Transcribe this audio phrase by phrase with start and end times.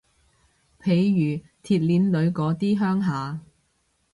[0.79, 3.39] 譬如鐵鍊女嗰啲鄉下